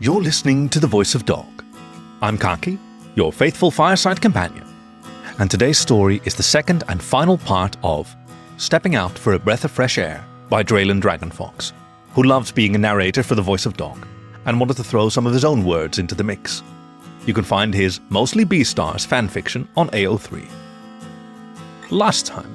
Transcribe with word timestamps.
You're 0.00 0.22
listening 0.22 0.68
to 0.68 0.78
The 0.78 0.86
Voice 0.86 1.16
of 1.16 1.24
Dog. 1.24 1.64
I'm 2.22 2.38
Khaki, 2.38 2.78
your 3.16 3.32
faithful 3.32 3.72
fireside 3.72 4.20
companion, 4.20 4.64
and 5.40 5.50
today's 5.50 5.76
story 5.76 6.22
is 6.24 6.36
the 6.36 6.42
second 6.44 6.84
and 6.86 7.02
final 7.02 7.36
part 7.36 7.76
of 7.82 8.14
Stepping 8.58 8.94
Out 8.94 9.18
for 9.18 9.32
a 9.32 9.40
Breath 9.40 9.64
of 9.64 9.72
Fresh 9.72 9.98
Air 9.98 10.24
by 10.48 10.62
Dralen 10.62 11.00
Dragonfox, 11.00 11.72
who 12.12 12.22
loves 12.22 12.52
being 12.52 12.76
a 12.76 12.78
narrator 12.78 13.24
for 13.24 13.34
The 13.34 13.42
Voice 13.42 13.66
of 13.66 13.76
Dog 13.76 14.06
and 14.44 14.60
wanted 14.60 14.76
to 14.76 14.84
throw 14.84 15.08
some 15.08 15.26
of 15.26 15.32
his 15.32 15.44
own 15.44 15.64
words 15.64 15.98
into 15.98 16.14
the 16.14 16.22
mix. 16.22 16.62
You 17.26 17.34
can 17.34 17.42
find 17.42 17.74
his 17.74 17.98
mostly 18.08 18.44
Beastars 18.44 19.04
fanfiction 19.04 19.66
on 19.76 19.88
AO3. 19.88 20.48
Last 21.90 22.24
time, 22.24 22.54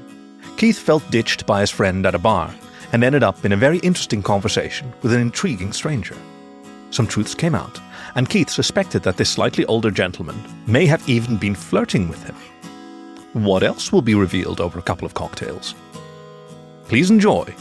Keith 0.55 0.79
felt 0.79 1.11
ditched 1.11 1.45
by 1.45 1.59
his 1.59 1.71
friend 1.71 2.05
at 2.05 2.15
a 2.15 2.19
bar 2.19 2.55
and 2.93 3.03
ended 3.03 3.21
up 3.21 3.43
in 3.43 3.51
a 3.51 3.57
very 3.57 3.79
interesting 3.79 4.23
conversation 4.23 4.93
with 5.01 5.11
an 5.11 5.19
intriguing 5.19 5.73
stranger 5.73 6.15
some 6.93 7.07
truths 7.07 7.33
came 7.33 7.55
out, 7.55 7.79
and 8.15 8.29
Keith 8.29 8.49
suspected 8.49 9.01
that 9.03 9.17
this 9.17 9.29
slightly 9.29 9.65
older 9.65 9.91
gentleman 9.91 10.41
may 10.67 10.85
have 10.85 11.07
even 11.09 11.37
been 11.37 11.55
flirting 11.55 12.07
with 12.07 12.23
him. 12.23 12.35
What 13.33 13.63
else 13.63 13.91
will 13.91 14.03
be 14.03 14.13
revealed 14.13 14.61
over 14.61 14.77
a 14.77 14.83
couple 14.83 15.05
of 15.05 15.13
cocktails? 15.13 15.73
Please 16.87 17.09
enjoy 17.09 17.53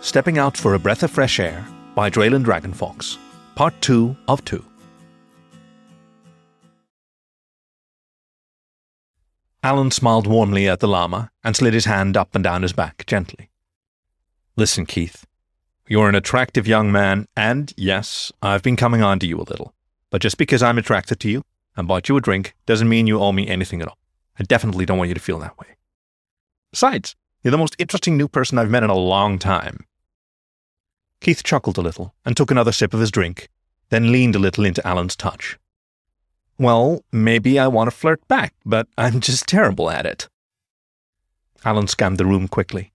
Stepping 0.00 0.38
Out 0.38 0.56
for 0.56 0.74
a 0.74 0.78
Breath 0.78 1.02
of 1.02 1.10
Fresh 1.10 1.40
Air 1.40 1.66
by 1.94 2.08
Dralen 2.08 2.44
Dragonfox, 2.44 3.18
Part 3.54 3.74
2 3.82 4.16
of 4.28 4.44
2. 4.44 4.64
Alan 9.62 9.90
smiled 9.90 10.26
warmly 10.26 10.68
at 10.68 10.80
the 10.80 10.88
llama 10.88 11.30
and 11.44 11.54
slid 11.54 11.74
his 11.74 11.84
hand 11.84 12.16
up 12.16 12.34
and 12.34 12.42
down 12.42 12.62
his 12.62 12.72
back 12.72 13.04
gently. 13.06 13.50
Listen, 14.56 14.86
Keith, 14.86 15.26
you're 15.90 16.08
an 16.08 16.14
attractive 16.14 16.68
young 16.68 16.92
man, 16.92 17.26
and 17.36 17.74
yes, 17.76 18.30
I've 18.40 18.62
been 18.62 18.76
coming 18.76 19.02
on 19.02 19.18
to 19.18 19.26
you 19.26 19.38
a 19.38 19.42
little. 19.42 19.74
But 20.08 20.22
just 20.22 20.38
because 20.38 20.62
I'm 20.62 20.78
attracted 20.78 21.18
to 21.18 21.28
you 21.28 21.42
and 21.76 21.88
bought 21.88 22.08
you 22.08 22.16
a 22.16 22.20
drink 22.20 22.54
doesn't 22.64 22.88
mean 22.88 23.08
you 23.08 23.18
owe 23.18 23.32
me 23.32 23.48
anything 23.48 23.82
at 23.82 23.88
all. 23.88 23.98
I 24.38 24.44
definitely 24.44 24.86
don't 24.86 24.98
want 24.98 25.08
you 25.08 25.14
to 25.14 25.20
feel 25.20 25.40
that 25.40 25.58
way. 25.58 25.66
Besides, 26.70 27.16
you're 27.42 27.50
the 27.50 27.58
most 27.58 27.74
interesting 27.80 28.16
new 28.16 28.28
person 28.28 28.56
I've 28.56 28.70
met 28.70 28.84
in 28.84 28.90
a 28.90 28.94
long 28.94 29.36
time. 29.36 29.84
Keith 31.20 31.42
chuckled 31.42 31.76
a 31.76 31.82
little 31.82 32.14
and 32.24 32.36
took 32.36 32.52
another 32.52 32.70
sip 32.70 32.94
of 32.94 33.00
his 33.00 33.10
drink, 33.10 33.48
then 33.88 34.12
leaned 34.12 34.36
a 34.36 34.38
little 34.38 34.64
into 34.64 34.86
Alan's 34.86 35.16
touch. 35.16 35.58
Well, 36.56 37.04
maybe 37.10 37.58
I 37.58 37.66
want 37.66 37.90
to 37.90 37.96
flirt 37.96 38.26
back, 38.28 38.54
but 38.64 38.86
I'm 38.96 39.18
just 39.18 39.48
terrible 39.48 39.90
at 39.90 40.06
it. 40.06 40.28
Alan 41.64 41.88
scanned 41.88 42.18
the 42.18 42.26
room 42.26 42.46
quickly. 42.46 42.92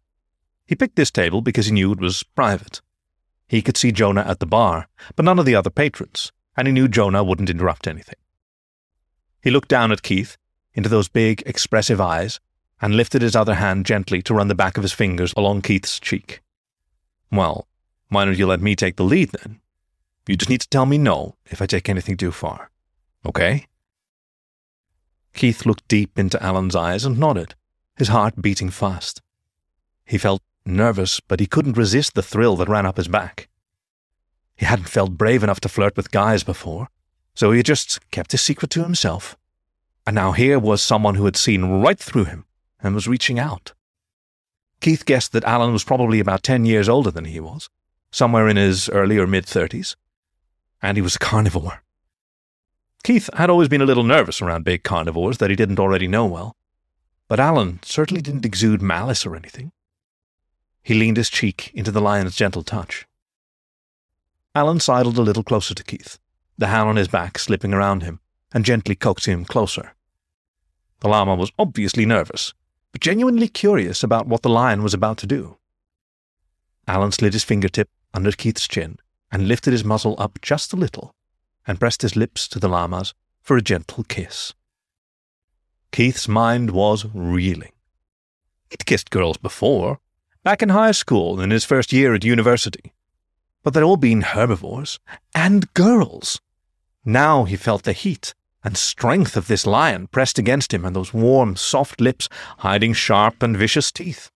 He 0.65 0.75
picked 0.75 0.95
this 0.95 1.11
table 1.11 1.41
because 1.41 1.65
he 1.65 1.73
knew 1.73 1.91
it 1.91 1.99
was 1.99 2.23
private. 2.23 2.81
He 3.47 3.61
could 3.61 3.77
see 3.77 3.91
Jonah 3.91 4.25
at 4.27 4.39
the 4.39 4.45
bar, 4.45 4.87
but 5.15 5.25
none 5.25 5.39
of 5.39 5.45
the 5.45 5.55
other 5.55 5.69
patrons, 5.69 6.31
and 6.57 6.67
he 6.67 6.73
knew 6.73 6.87
Jonah 6.87 7.23
wouldn't 7.23 7.49
interrupt 7.49 7.87
anything. 7.87 8.15
He 9.41 9.51
looked 9.51 9.69
down 9.69 9.91
at 9.91 10.01
Keith, 10.01 10.37
into 10.73 10.89
those 10.89 11.07
big, 11.07 11.43
expressive 11.45 12.01
eyes, 12.01 12.39
and 12.81 12.95
lifted 12.95 13.21
his 13.21 13.35
other 13.35 13.55
hand 13.55 13.85
gently 13.85 14.21
to 14.23 14.33
run 14.33 14.47
the 14.47 14.55
back 14.55 14.77
of 14.77 14.83
his 14.83 14.91
fingers 14.91 15.33
along 15.37 15.61
Keith's 15.61 15.99
cheek. 15.99 16.41
Well, 17.31 17.67
why 18.09 18.25
don't 18.25 18.37
you 18.37 18.47
let 18.47 18.61
me 18.61 18.75
take 18.75 18.97
the 18.97 19.03
lead 19.03 19.29
then? 19.31 19.61
You 20.27 20.35
just 20.35 20.49
need 20.49 20.61
to 20.61 20.69
tell 20.69 20.85
me 20.85 20.97
no 20.97 21.35
if 21.45 21.61
I 21.61 21.65
take 21.65 21.87
anything 21.87 22.17
too 22.17 22.31
far. 22.31 22.71
Okay? 23.25 23.67
Keith 25.33 25.65
looked 25.65 25.87
deep 25.87 26.17
into 26.17 26.41
Alan's 26.41 26.75
eyes 26.75 27.05
and 27.05 27.19
nodded, 27.19 27.55
his 27.97 28.07
heart 28.07 28.41
beating 28.41 28.69
fast. 28.69 29.21
He 30.05 30.17
felt 30.17 30.41
nervous, 30.65 31.19
but 31.19 31.39
he 31.39 31.45
couldn't 31.45 31.77
resist 31.77 32.15
the 32.15 32.23
thrill 32.23 32.55
that 32.57 32.69
ran 32.69 32.85
up 32.85 32.97
his 32.97 33.07
back. 33.07 33.47
He 34.55 34.65
hadn't 34.65 34.89
felt 34.89 35.17
brave 35.17 35.43
enough 35.43 35.59
to 35.61 35.69
flirt 35.69 35.97
with 35.97 36.11
guys 36.11 36.43
before, 36.43 36.87
so 37.33 37.51
he 37.51 37.61
just 37.63 37.99
kept 38.11 38.31
his 38.31 38.41
secret 38.41 38.71
to 38.71 38.83
himself. 38.83 39.37
And 40.07 40.15
now 40.15 40.31
here 40.31 40.59
was 40.59 40.81
someone 40.81 41.15
who 41.15 41.25
had 41.25 41.35
seen 41.35 41.81
right 41.81 41.99
through 41.99 42.25
him 42.25 42.45
and 42.81 42.95
was 42.95 43.07
reaching 43.07 43.39
out. 43.39 43.73
Keith 44.79 45.05
guessed 45.05 45.31
that 45.31 45.43
Alan 45.43 45.73
was 45.73 45.83
probably 45.83 46.19
about 46.19 46.43
ten 46.43 46.65
years 46.65 46.87
older 46.87 47.11
than 47.11 47.25
he 47.25 47.39
was, 47.39 47.69
somewhere 48.11 48.47
in 48.47 48.55
his 48.55 48.87
early 48.89 49.17
or 49.17 49.27
mid 49.27 49.45
thirties, 49.45 49.95
and 50.81 50.97
he 50.97 51.01
was 51.01 51.15
a 51.15 51.19
carnivore. 51.19 51.83
Keith 53.03 53.29
had 53.33 53.49
always 53.49 53.67
been 53.67 53.81
a 53.81 53.85
little 53.85 54.03
nervous 54.03 54.41
around 54.41 54.63
big 54.63 54.83
carnivores 54.83 55.37
that 55.37 55.49
he 55.49 55.55
didn't 55.55 55.79
already 55.79 56.07
know 56.07 56.25
well, 56.25 56.55
but 57.27 57.39
Alan 57.39 57.79
certainly 57.83 58.21
didn't 58.21 58.45
exude 58.45 58.81
malice 58.81 59.25
or 59.25 59.35
anything. 59.35 59.71
He 60.85 60.93
leaned 60.93 61.17
his 61.17 61.31
cheek 61.31 61.71
into 61.73 61.89
the 61.89 61.99
lion's 61.99 62.35
gentle 62.35 62.61
touch. 62.61 63.07
Alan 64.53 64.79
sidled 64.79 65.17
a 65.17 65.23
little 65.23 65.43
closer 65.43 65.73
to 65.73 65.83
Keith, 65.83 66.19
the 66.59 66.67
hand 66.67 66.87
on 66.87 66.95
his 66.95 67.07
back 67.07 67.39
slipping 67.39 67.73
around 67.73 68.03
him, 68.03 68.19
and 68.53 68.63
gently 68.63 68.93
coaxed 68.93 69.25
him 69.25 69.45
closer. 69.45 69.95
The 70.99 71.07
llama 71.07 71.33
was 71.33 71.51
obviously 71.57 72.05
nervous, 72.05 72.53
but 72.91 73.01
genuinely 73.01 73.47
curious 73.47 74.03
about 74.03 74.27
what 74.27 74.43
the 74.43 74.49
lion 74.49 74.83
was 74.83 74.93
about 74.93 75.17
to 75.17 75.25
do. 75.25 75.57
Alan 76.87 77.11
slid 77.11 77.33
his 77.33 77.43
fingertip 77.43 77.89
under 78.13 78.31
Keith's 78.31 78.67
chin 78.67 78.99
and 79.31 79.47
lifted 79.47 79.71
his 79.71 79.83
muzzle 79.83 80.13
up 80.19 80.37
just 80.43 80.71
a 80.71 80.75
little 80.75 81.15
and 81.65 81.79
pressed 81.79 82.03
his 82.03 82.15
lips 82.15 82.47
to 82.49 82.59
the 82.59 82.69
llama's 82.69 83.15
for 83.41 83.57
a 83.57 83.61
gentle 83.63 84.03
kiss. 84.03 84.53
Keith's 85.91 86.27
mind 86.27 86.69
was 86.69 87.07
reeling. 87.11 87.71
He'd 88.69 88.85
kissed 88.85 89.09
girls 89.09 89.37
before, 89.37 89.99
back 90.45 90.61
in 90.61 90.69
high 90.69 90.91
school 90.91 91.41
in 91.41 91.49
his 91.49 91.65
first 91.65 91.91
year 91.91 92.13
at 92.13 92.23
university. 92.23 92.93
But 93.63 93.73
they'd 93.73 93.81
all 93.81 93.97
been 93.97 94.21
herbivores 94.21 94.99
and 95.33 95.73
girls. 95.73 96.39
Now 97.03 97.45
he 97.45 97.55
felt 97.55 97.81
the 97.81 97.93
heat 97.93 98.35
and 98.63 98.77
strength 98.77 99.35
of 99.35 99.47
this 99.47 99.65
lion 99.65 100.05
pressed 100.05 100.37
against 100.37 100.71
him 100.71 100.85
and 100.85 100.95
those 100.95 101.15
warm, 101.15 101.55
soft 101.55 101.99
lips 101.99 102.29
hiding 102.59 102.93
sharp 102.93 103.41
and 103.41 103.57
vicious 103.57 103.91
teeth. 103.91 104.29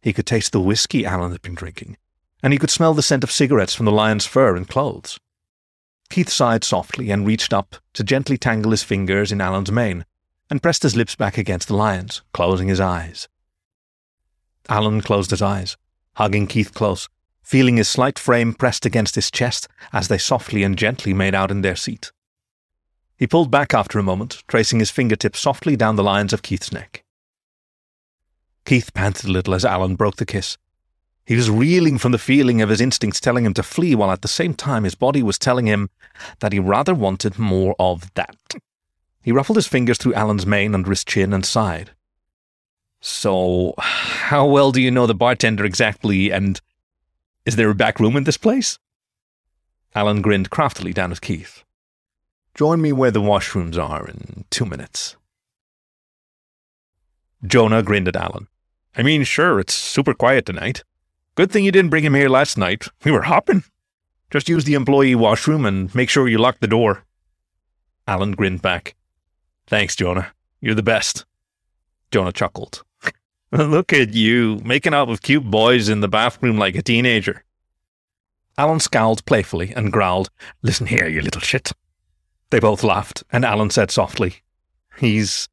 He 0.00 0.12
could 0.12 0.26
taste 0.26 0.52
the 0.52 0.60
whiskey 0.60 1.04
Alan 1.04 1.32
had 1.32 1.42
been 1.42 1.56
drinking, 1.56 1.96
and 2.40 2.52
he 2.52 2.58
could 2.58 2.70
smell 2.70 2.94
the 2.94 3.02
scent 3.02 3.24
of 3.24 3.32
cigarettes 3.32 3.74
from 3.74 3.86
the 3.86 3.92
lion's 3.92 4.26
fur 4.26 4.54
and 4.54 4.68
clothes. 4.68 5.18
Keith 6.08 6.28
sighed 6.28 6.62
softly 6.62 7.10
and 7.10 7.26
reached 7.26 7.52
up 7.52 7.76
to 7.94 8.04
gently 8.04 8.38
tangle 8.38 8.70
his 8.70 8.84
fingers 8.84 9.32
in 9.32 9.40
Alan's 9.40 9.72
mane 9.72 10.04
and 10.48 10.62
pressed 10.62 10.84
his 10.84 10.94
lips 10.94 11.16
back 11.16 11.36
against 11.36 11.66
the 11.66 11.74
lion's, 11.74 12.22
closing 12.32 12.68
his 12.68 12.78
eyes. 12.78 13.26
Alan 14.68 15.00
closed 15.00 15.30
his 15.30 15.42
eyes, 15.42 15.76
hugging 16.14 16.46
Keith 16.46 16.72
close, 16.74 17.08
feeling 17.42 17.76
his 17.76 17.88
slight 17.88 18.18
frame 18.18 18.54
pressed 18.54 18.86
against 18.86 19.14
his 19.14 19.30
chest 19.30 19.68
as 19.92 20.08
they 20.08 20.18
softly 20.18 20.62
and 20.62 20.78
gently 20.78 21.12
made 21.12 21.34
out 21.34 21.50
in 21.50 21.62
their 21.62 21.76
seat. 21.76 22.12
He 23.16 23.26
pulled 23.26 23.50
back 23.50 23.74
after 23.74 23.98
a 23.98 24.02
moment, 24.02 24.42
tracing 24.48 24.78
his 24.78 24.90
fingertips 24.90 25.40
softly 25.40 25.76
down 25.76 25.96
the 25.96 26.02
lines 26.02 26.32
of 26.32 26.42
Keith's 26.42 26.72
neck. 26.72 27.04
Keith 28.64 28.94
panted 28.94 29.26
a 29.26 29.32
little 29.32 29.54
as 29.54 29.64
Alan 29.64 29.96
broke 29.96 30.16
the 30.16 30.26
kiss. 30.26 30.56
He 31.24 31.36
was 31.36 31.50
reeling 31.50 31.98
from 31.98 32.12
the 32.12 32.18
feeling 32.18 32.60
of 32.62 32.68
his 32.68 32.80
instincts 32.80 33.20
telling 33.20 33.44
him 33.44 33.54
to 33.54 33.62
flee, 33.62 33.94
while 33.94 34.10
at 34.10 34.22
the 34.22 34.28
same 34.28 34.54
time 34.54 34.84
his 34.84 34.94
body 34.94 35.22
was 35.22 35.38
telling 35.38 35.66
him 35.66 35.88
that 36.40 36.52
he 36.52 36.58
rather 36.58 36.94
wanted 36.94 37.38
more 37.38 37.76
of 37.78 38.12
that. 38.14 38.54
He 39.22 39.30
ruffled 39.30 39.56
his 39.56 39.68
fingers 39.68 39.98
through 39.98 40.14
Alan's 40.14 40.46
mane 40.46 40.74
under 40.74 40.90
his 40.90 41.04
chin 41.04 41.32
and 41.32 41.46
sighed. 41.46 41.92
So, 43.04 43.74
how 43.78 44.46
well 44.46 44.70
do 44.70 44.80
you 44.80 44.88
know 44.88 45.08
the 45.08 45.14
bartender 45.14 45.64
exactly, 45.64 46.30
and 46.30 46.60
is 47.44 47.56
there 47.56 47.68
a 47.68 47.74
back 47.74 47.98
room 47.98 48.16
in 48.16 48.22
this 48.22 48.36
place? 48.36 48.78
Alan 49.92 50.22
grinned 50.22 50.50
craftily 50.50 50.92
down 50.92 51.10
at 51.10 51.20
Keith. 51.20 51.64
Join 52.54 52.80
me 52.80 52.92
where 52.92 53.10
the 53.10 53.20
washrooms 53.20 53.76
are 53.76 54.06
in 54.06 54.44
two 54.50 54.64
minutes. 54.64 55.16
Jonah 57.44 57.82
grinned 57.82 58.06
at 58.06 58.14
Alan. 58.14 58.46
I 58.96 59.02
mean, 59.02 59.24
sure, 59.24 59.58
it's 59.58 59.74
super 59.74 60.14
quiet 60.14 60.46
tonight. 60.46 60.84
Good 61.34 61.50
thing 61.50 61.64
you 61.64 61.72
didn't 61.72 61.90
bring 61.90 62.04
him 62.04 62.14
here 62.14 62.28
last 62.28 62.56
night. 62.56 62.86
We 63.04 63.10
were 63.10 63.22
hopping. 63.22 63.64
Just 64.30 64.48
use 64.48 64.62
the 64.62 64.74
employee 64.74 65.16
washroom 65.16 65.66
and 65.66 65.92
make 65.92 66.08
sure 66.08 66.28
you 66.28 66.38
lock 66.38 66.60
the 66.60 66.68
door. 66.68 67.04
Alan 68.06 68.32
grinned 68.32 68.62
back. 68.62 68.94
Thanks, 69.66 69.96
Jonah. 69.96 70.32
You're 70.60 70.76
the 70.76 70.84
best. 70.84 71.24
Jonah 72.12 72.32
chuckled. 72.32 72.84
Look 73.58 73.92
at 73.92 74.14
you, 74.14 74.62
making 74.64 74.94
out 74.94 75.08
with 75.08 75.20
cute 75.20 75.44
boys 75.44 75.90
in 75.90 76.00
the 76.00 76.08
bathroom 76.08 76.56
like 76.56 76.74
a 76.74 76.80
teenager. 76.80 77.44
Alan 78.56 78.80
scowled 78.80 79.26
playfully 79.26 79.74
and 79.76 79.92
growled, 79.92 80.30
Listen 80.62 80.86
here, 80.86 81.06
you 81.06 81.20
little 81.20 81.42
shit. 81.42 81.70
They 82.48 82.60
both 82.60 82.82
laughed, 82.82 83.24
and 83.30 83.44
Alan 83.44 83.68
said 83.68 83.90
softly, 83.90 84.36
He's 84.96 85.50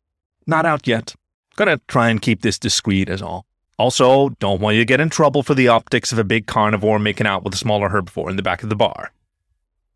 not 0.47 0.65
out 0.65 0.87
yet. 0.87 1.13
Gonna 1.57 1.81
try 1.89 2.07
and 2.07 2.21
keep 2.21 2.41
this 2.41 2.57
discreet 2.57 3.09
as 3.09 3.21
all. 3.21 3.45
Also, 3.77 4.29
don't 4.39 4.61
want 4.61 4.75
you 4.75 4.81
to 4.81 4.85
get 4.85 5.01
in 5.01 5.09
trouble 5.09 5.43
for 5.43 5.53
the 5.53 5.67
optics 5.67 6.13
of 6.13 6.19
a 6.19 6.23
big 6.23 6.47
carnivore 6.47 6.99
making 6.99 7.27
out 7.27 7.43
with 7.43 7.53
a 7.53 7.57
smaller 7.57 7.89
herbivore 7.89 8.29
in 8.29 8.37
the 8.37 8.43
back 8.43 8.63
of 8.63 8.69
the 8.69 8.77
bar. 8.77 9.11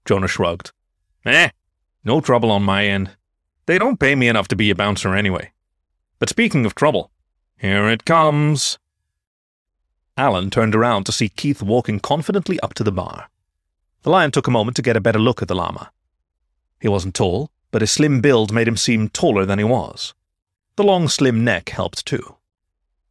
Jonah 0.04 0.28
shrugged. 0.28 0.74
Eh, 1.26 1.52
no 2.04 2.20
trouble 2.20 2.52
on 2.52 2.64
my 2.64 2.86
end. 2.86 3.12
They 3.66 3.78
don't 3.78 4.00
pay 4.00 4.16
me 4.16 4.28
enough 4.28 4.50
to 4.50 4.58
be 4.58 4.70
a 4.72 4.76
bouncer 4.76 5.16
anyway. 5.16 5.54
But 6.20 6.28
speaking 6.28 6.66
of 6.66 6.76
trouble, 6.76 7.12
here 7.64 7.88
it 7.88 8.04
comes. 8.04 8.78
Alan 10.18 10.50
turned 10.50 10.76
around 10.76 11.06
to 11.06 11.14
see 11.14 11.30
Keith 11.30 11.64
walking 11.64 11.98
confidently 12.02 12.60
up 12.60 12.74
to 12.74 12.84
the 12.84 12.92
bar. 12.92 13.30
The 14.02 14.10
lion 14.10 14.32
took 14.32 14.48
a 14.48 14.52
moment 14.52 14.76
to 14.76 14.82
get 14.82 14.98
a 14.98 15.02
better 15.02 15.18
look 15.18 15.42
at 15.42 15.48
the 15.48 15.56
llama. 15.56 15.90
He 16.82 16.90
wasn't 16.90 17.16
tall, 17.16 17.52
but 17.72 17.82
his 17.82 17.90
slim 17.90 18.20
build 18.20 18.52
made 18.52 18.68
him 18.68 18.76
seem 18.76 19.08
taller 19.08 19.46
than 19.46 19.60
he 19.60 19.64
was. 19.64 20.14
The 20.76 20.84
long, 20.84 21.08
slim 21.08 21.46
neck 21.46 21.70
helped 21.70 22.06
too. 22.06 22.36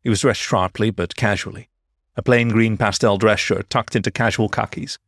He 0.03 0.11
was 0.11 0.21
dressed 0.21 0.43
sharply 0.43 0.91
but 0.91 1.17
casually, 1.17 1.71
a 2.15 2.23
plain 2.23 2.51
green 2.51 2.77
pastel 2.77 3.17
dress 3.17 3.41
shirt 3.41 3.71
tucked 3.71 3.97
into 3.97 4.11
casual 4.11 4.51
khakis. 4.51 4.99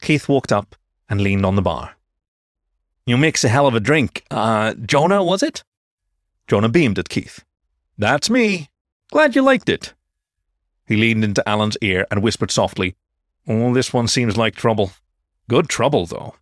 Keith 0.00 0.28
walked 0.28 0.52
up 0.52 0.76
and 1.08 1.20
leaned 1.20 1.44
on 1.44 1.56
the 1.56 1.62
bar. 1.62 1.96
You 3.04 3.16
mix 3.16 3.42
a 3.42 3.48
hell 3.48 3.66
of 3.66 3.74
a 3.74 3.80
drink. 3.80 4.22
Uh, 4.30 4.74
Jonah, 4.74 5.24
was 5.24 5.42
it? 5.42 5.64
Jonah 6.46 6.68
beamed 6.68 7.00
at 7.00 7.08
Keith. 7.08 7.44
That's 8.00 8.30
me. 8.30 8.70
Glad 9.12 9.36
you 9.36 9.42
liked 9.42 9.68
it. 9.68 9.92
He 10.86 10.96
leaned 10.96 11.22
into 11.22 11.46
Alan's 11.46 11.76
ear 11.82 12.06
and 12.10 12.22
whispered 12.22 12.50
softly, 12.50 12.96
Oh, 13.46 13.74
this 13.74 13.92
one 13.92 14.08
seems 14.08 14.38
like 14.38 14.54
trouble. 14.54 14.92
Good 15.50 15.68
trouble, 15.68 16.06
though. 16.06 16.34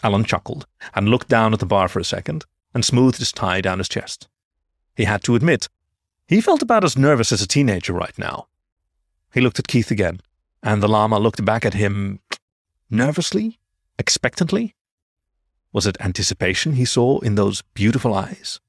Alan 0.00 0.22
chuckled 0.22 0.64
and 0.94 1.08
looked 1.08 1.28
down 1.28 1.52
at 1.52 1.58
the 1.58 1.66
bar 1.66 1.88
for 1.88 1.98
a 1.98 2.04
second 2.04 2.44
and 2.72 2.84
smoothed 2.84 3.18
his 3.18 3.32
tie 3.32 3.60
down 3.60 3.78
his 3.78 3.88
chest. 3.88 4.28
He 4.94 5.06
had 5.06 5.24
to 5.24 5.34
admit, 5.34 5.68
he 6.28 6.40
felt 6.40 6.62
about 6.62 6.84
as 6.84 6.96
nervous 6.96 7.32
as 7.32 7.42
a 7.42 7.48
teenager 7.48 7.92
right 7.92 8.16
now. 8.16 8.46
He 9.34 9.40
looked 9.40 9.58
at 9.58 9.66
Keith 9.66 9.90
again, 9.90 10.20
and 10.62 10.80
the 10.80 10.88
llama 10.88 11.18
looked 11.18 11.44
back 11.44 11.66
at 11.66 11.74
him 11.74 12.20
nervously, 12.88 13.58
expectantly. 13.98 14.76
Was 15.72 15.84
it 15.84 15.96
anticipation 15.98 16.74
he 16.74 16.84
saw 16.84 17.18
in 17.18 17.34
those 17.34 17.62
beautiful 17.74 18.14
eyes? 18.14 18.60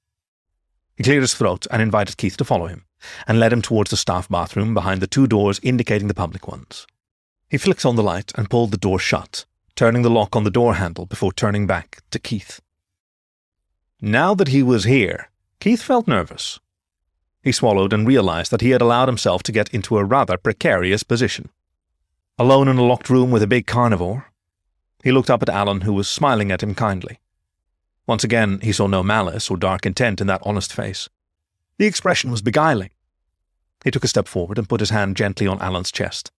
He 1.00 1.04
cleared 1.04 1.22
his 1.22 1.34
throat 1.34 1.66
and 1.72 1.82
invited 1.82 2.18
Keith 2.18 2.36
to 2.36 2.44
follow 2.44 2.68
him, 2.68 2.84
and 3.26 3.40
led 3.40 3.54
him 3.54 3.62
towards 3.62 3.90
the 3.90 3.96
staff 3.96 4.28
bathroom 4.28 4.74
behind 4.74 5.00
the 5.00 5.08
two 5.08 5.28
doors 5.28 5.58
indicating 5.64 6.10
the 6.10 6.14
public 6.14 6.46
ones. 6.46 6.86
He 7.50 7.58
flicked 7.58 7.86
on 7.86 7.96
the 7.96 8.04
light 8.04 8.34
and 8.36 8.50
pulled 8.50 8.72
the 8.72 8.78
door 8.78 9.00
shut, 9.00 9.46
turning 9.78 10.02
the 10.02 10.10
lock 10.10 10.36
on 10.36 10.44
the 10.44 10.52
door 10.52 10.76
handle 10.76 11.06
before 11.06 11.32
turning 11.32 11.66
back 11.66 12.02
to 12.12 12.20
Keith. 12.20 12.60
Now 14.02 14.36
that 14.36 14.50
he 14.50 14.62
was 14.62 14.84
here, 14.84 15.30
Keith 15.62 15.82
felt 15.82 16.06
nervous. 16.06 16.60
He 17.42 17.54
swallowed 17.54 17.94
and 17.94 18.06
realized 18.06 18.52
that 18.52 18.60
he 18.60 18.72
had 18.72 18.82
allowed 18.82 19.08
himself 19.08 19.42
to 19.44 19.54
get 19.54 19.74
into 19.74 19.98
a 19.98 20.04
rather 20.04 20.36
precarious 20.36 21.04
position. 21.04 21.48
Alone 22.38 22.68
in 22.68 22.78
a 22.78 22.84
locked 22.84 23.10
room 23.10 23.32
with 23.32 23.42
a 23.42 23.48
big 23.48 23.68
carnivore, 23.68 24.34
he 25.02 25.14
looked 25.14 25.30
up 25.30 25.44
at 25.44 25.48
Alan, 25.48 25.82
who 25.82 25.94
was 25.94 26.10
smiling 26.10 26.52
at 26.52 26.62
him 26.62 26.76
kindly. 26.76 27.20
Once 28.10 28.24
again, 28.24 28.60
he 28.64 28.72
saw 28.72 28.88
no 28.88 29.04
malice 29.04 29.52
or 29.52 29.56
dark 29.56 29.86
intent 29.86 30.20
in 30.20 30.26
that 30.26 30.42
honest 30.44 30.74
face. 30.74 31.10
The 31.78 31.86
expression 31.86 32.32
was 32.32 32.42
beguiling. 32.42 32.90
He 33.84 33.92
took 33.92 34.04
a 34.04 34.08
step 34.08 34.28
forward 34.28 34.58
and 34.58 34.68
put 34.68 34.80
his 34.80 34.90
hand 34.90 35.16
gently 35.16 35.46
on 35.46 35.62
Alan's 35.62 35.92
chest. 35.92 36.32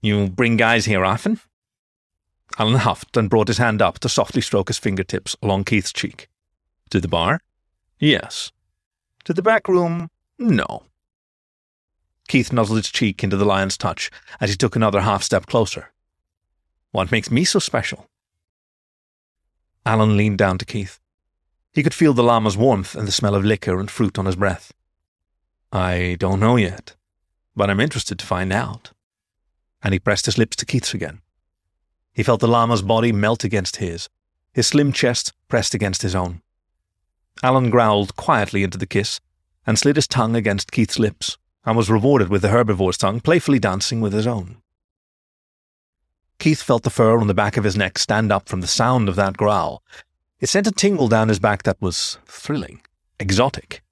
You 0.00 0.28
bring 0.30 0.56
guys 0.56 0.86
here 0.86 1.04
often? 1.04 1.40
Alan 2.58 2.76
huffed 2.76 3.18
and 3.18 3.28
brought 3.28 3.48
his 3.48 3.58
hand 3.58 3.82
up 3.82 3.98
to 3.98 4.08
softly 4.08 4.40
stroke 4.40 4.68
his 4.68 4.78
fingertips 4.78 5.36
along 5.42 5.64
Keith's 5.64 5.92
cheek. 5.92 6.26
To 6.88 7.02
the 7.02 7.06
bar? 7.06 7.42
Yes. 7.98 8.50
To 9.24 9.34
the 9.34 9.42
back 9.42 9.68
room? 9.68 10.08
No. 10.38 10.84
Keith 12.28 12.50
nuzzled 12.50 12.78
his 12.78 12.90
cheek 12.90 13.22
into 13.22 13.36
the 13.36 13.44
lion's 13.44 13.76
touch 13.76 14.10
as 14.40 14.48
he 14.48 14.56
took 14.56 14.74
another 14.74 15.02
half 15.02 15.22
step 15.22 15.44
closer. 15.44 15.92
What 16.92 17.12
makes 17.12 17.30
me 17.30 17.44
so 17.44 17.58
special? 17.58 18.08
Alan 19.84 20.16
leaned 20.16 20.38
down 20.38 20.58
to 20.58 20.64
Keith. 20.64 20.98
He 21.72 21.82
could 21.82 21.94
feel 21.94 22.14
the 22.14 22.22
llama's 22.22 22.56
warmth 22.56 22.94
and 22.94 23.06
the 23.06 23.12
smell 23.12 23.34
of 23.34 23.44
liquor 23.44 23.78
and 23.78 23.90
fruit 23.90 24.18
on 24.18 24.26
his 24.26 24.36
breath. 24.36 24.72
I 25.72 26.16
don't 26.18 26.40
know 26.40 26.56
yet, 26.56 26.96
but 27.54 27.70
I'm 27.70 27.80
interested 27.80 28.18
to 28.18 28.26
find 28.26 28.52
out. 28.52 28.92
And 29.82 29.92
he 29.92 30.00
pressed 30.00 30.26
his 30.26 30.38
lips 30.38 30.56
to 30.56 30.66
Keith's 30.66 30.94
again. 30.94 31.20
He 32.12 32.22
felt 32.22 32.40
the 32.40 32.48
llama's 32.48 32.82
body 32.82 33.12
melt 33.12 33.44
against 33.44 33.76
his, 33.76 34.08
his 34.52 34.66
slim 34.66 34.92
chest 34.92 35.32
pressed 35.46 35.74
against 35.74 36.02
his 36.02 36.14
own. 36.14 36.42
Alan 37.42 37.70
growled 37.70 38.16
quietly 38.16 38.64
into 38.64 38.78
the 38.78 38.86
kiss 38.86 39.20
and 39.66 39.78
slid 39.78 39.96
his 39.96 40.08
tongue 40.08 40.34
against 40.34 40.72
Keith's 40.72 40.98
lips 40.98 41.38
and 41.64 41.76
was 41.76 41.90
rewarded 41.90 42.28
with 42.28 42.42
the 42.42 42.48
herbivore's 42.48 42.98
tongue 42.98 43.20
playfully 43.20 43.58
dancing 43.58 44.00
with 44.00 44.12
his 44.12 44.26
own. 44.26 44.56
Keith 46.38 46.62
felt 46.62 46.82
the 46.82 46.90
fur 46.90 47.18
on 47.18 47.26
the 47.26 47.34
back 47.34 47.56
of 47.56 47.64
his 47.64 47.76
neck 47.76 47.98
stand 47.98 48.30
up 48.30 48.48
from 48.48 48.60
the 48.60 48.66
sound 48.66 49.08
of 49.08 49.16
that 49.16 49.36
growl. 49.36 49.82
It 50.40 50.48
sent 50.48 50.66
a 50.66 50.72
tingle 50.72 51.08
down 51.08 51.28
his 51.28 51.40
back 51.40 51.64
that 51.64 51.80
was 51.80 52.18
thrilling, 52.26 52.80
exotic. 53.18 53.82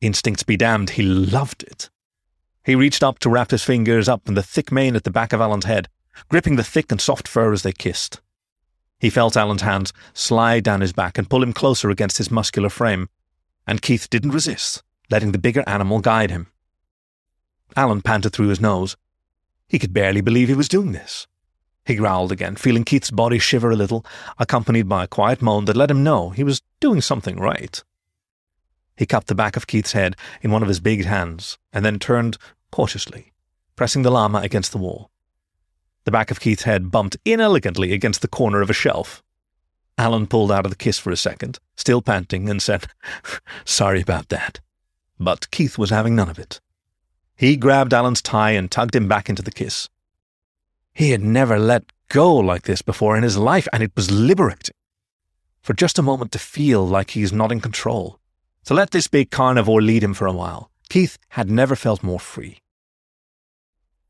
Instincts 0.00 0.42
be 0.42 0.56
damned, 0.56 0.90
he 0.90 1.02
loved 1.02 1.62
it. 1.62 1.88
He 2.64 2.74
reached 2.74 3.02
up 3.02 3.18
to 3.20 3.30
wrap 3.30 3.50
his 3.50 3.64
fingers 3.64 4.08
up 4.08 4.28
in 4.28 4.34
the 4.34 4.42
thick 4.42 4.70
mane 4.70 4.96
at 4.96 5.04
the 5.04 5.10
back 5.10 5.32
of 5.32 5.40
Alan's 5.40 5.64
head 5.64 5.88
gripping 6.28 6.56
the 6.56 6.64
thick 6.64 6.90
and 6.90 7.00
soft 7.00 7.28
fur 7.28 7.52
as 7.52 7.62
they 7.62 7.72
kissed. 7.72 8.20
He 8.98 9.10
felt 9.10 9.36
Alan's 9.36 9.62
hands 9.62 9.92
slide 10.12 10.64
down 10.64 10.80
his 10.80 10.92
back 10.92 11.18
and 11.18 11.28
pull 11.28 11.42
him 11.42 11.52
closer 11.52 11.90
against 11.90 12.18
his 12.18 12.30
muscular 12.30 12.68
frame, 12.68 13.08
and 13.66 13.82
Keith 13.82 14.08
didn't 14.10 14.30
resist, 14.30 14.82
letting 15.10 15.32
the 15.32 15.38
bigger 15.38 15.64
animal 15.66 16.00
guide 16.00 16.30
him. 16.30 16.48
Alan 17.76 18.02
panted 18.02 18.32
through 18.32 18.48
his 18.48 18.60
nose. 18.60 18.96
He 19.68 19.78
could 19.78 19.92
barely 19.92 20.20
believe 20.20 20.48
he 20.48 20.54
was 20.54 20.68
doing 20.68 20.92
this. 20.92 21.26
He 21.84 21.96
growled 21.96 22.30
again, 22.30 22.56
feeling 22.56 22.84
Keith's 22.84 23.10
body 23.10 23.38
shiver 23.38 23.70
a 23.70 23.76
little, 23.76 24.04
accompanied 24.38 24.88
by 24.88 25.04
a 25.04 25.08
quiet 25.08 25.42
moan 25.42 25.64
that 25.64 25.76
let 25.76 25.90
him 25.90 26.04
know 26.04 26.30
he 26.30 26.44
was 26.44 26.62
doing 26.80 27.00
something 27.00 27.36
right. 27.36 27.82
He 28.96 29.06
cupped 29.06 29.26
the 29.26 29.34
back 29.34 29.56
of 29.56 29.66
Keith's 29.66 29.92
head 29.92 30.16
in 30.42 30.50
one 30.50 30.62
of 30.62 30.68
his 30.68 30.80
big 30.80 31.04
hands, 31.04 31.58
and 31.72 31.84
then 31.84 31.98
turned 31.98 32.38
cautiously, 32.70 33.32
pressing 33.74 34.02
the 34.02 34.10
llama 34.10 34.38
against 34.40 34.70
the 34.70 34.78
wall. 34.78 35.10
The 36.04 36.12
back 36.12 36.30
of 36.30 36.40
Keith's 36.40 36.64
head 36.64 36.90
bumped 36.90 37.16
inelegantly 37.24 37.92
against 37.92 38.22
the 38.22 38.28
corner 38.28 38.60
of 38.60 38.70
a 38.70 38.74
shelf. 38.74 39.22
Alan 39.98 40.26
pulled 40.26 40.52
out 40.52 40.64
of 40.64 40.70
the 40.70 40.76
kiss 40.76 40.98
for 40.98 41.10
a 41.10 41.16
second, 41.16 41.58
still 41.76 42.02
panting, 42.02 42.48
and 42.48 42.62
said, 42.62 42.86
Sorry 43.64 44.00
about 44.00 44.28
that. 44.28 44.60
But 45.18 45.50
Keith 45.50 45.78
was 45.78 45.90
having 45.90 46.16
none 46.16 46.28
of 46.28 46.38
it. 46.38 46.60
He 47.36 47.56
grabbed 47.56 47.94
Alan's 47.94 48.22
tie 48.22 48.52
and 48.52 48.70
tugged 48.70 48.96
him 48.96 49.08
back 49.08 49.28
into 49.28 49.42
the 49.42 49.52
kiss. 49.52 49.88
He 50.94 51.10
had 51.10 51.22
never 51.22 51.58
let 51.58 51.84
go 52.08 52.34
like 52.34 52.62
this 52.62 52.82
before 52.82 53.16
in 53.16 53.22
his 53.22 53.38
life, 53.38 53.66
and 53.72 53.82
it 53.82 53.92
was 53.96 54.10
liberating. 54.10 54.74
For 55.62 55.72
just 55.72 55.98
a 55.98 56.02
moment 56.02 56.32
to 56.32 56.38
feel 56.38 56.86
like 56.86 57.10
he's 57.10 57.32
not 57.32 57.52
in 57.52 57.60
control, 57.60 58.18
to 58.64 58.74
let 58.74 58.90
this 58.90 59.08
big 59.08 59.30
carnivore 59.30 59.82
lead 59.82 60.02
him 60.02 60.14
for 60.14 60.26
a 60.26 60.32
while, 60.32 60.70
Keith 60.88 61.18
had 61.30 61.50
never 61.50 61.74
felt 61.74 62.02
more 62.02 62.20
free. 62.20 62.58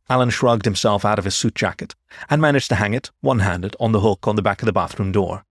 Alan 0.09 0.31
shrugged 0.31 0.65
himself 0.65 1.05
out 1.05 1.19
of 1.19 1.25
his 1.25 1.35
suit 1.35 1.55
jacket 1.55 1.95
and 2.29 2.43
managed 2.43 2.69
to 2.69 2.75
hang 2.75 2.93
it, 2.93 3.11
one 3.21 3.39
handed, 3.39 3.77
on 3.79 3.93
the 3.93 4.01
hook 4.01 4.27
on 4.27 4.37
the 4.37 4.43
back 4.43 4.61
of 4.61 4.67
the 4.67 4.73
bathroom 4.73 5.12
door. 5.12 5.45